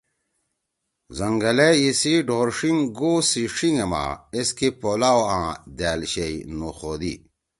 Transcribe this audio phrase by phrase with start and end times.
[1.17, 7.13] زنگلے ایسی ڈھورݜینگ گو سی ݜیِنگا ما ایسکے پولاؤ آں دأل شئی نُوخودی۔